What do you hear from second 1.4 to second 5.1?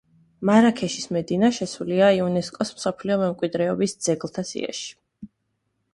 შესულია იუნესკოს მსოფლიო მემკვიდრეობის ძეგლთა სიაში.